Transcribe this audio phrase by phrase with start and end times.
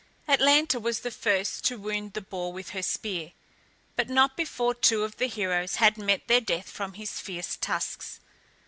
[0.27, 3.33] Atalanta was the first to wound the boar with her spear,
[3.95, 8.19] but not before two of the heroes had met their death from his fierce tusks.